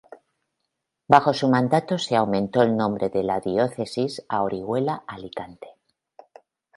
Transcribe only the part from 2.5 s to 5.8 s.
el nombre de la Diócesis a Orihuela-Alicante.